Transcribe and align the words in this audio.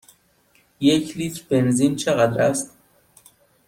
یک 0.79 1.17
لیتر 1.17 1.43
بنزین 1.49 1.95
چقدر 1.95 2.41
است؟ 2.41 2.77